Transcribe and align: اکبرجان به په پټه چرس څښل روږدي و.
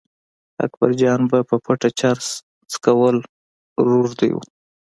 اکبرجان 0.65 1.21
به 1.29 1.39
په 1.49 1.55
پټه 1.65 1.89
چرس 1.99 2.27
څښل 2.71 3.17
روږدي 3.89 4.31
و. 4.33 4.37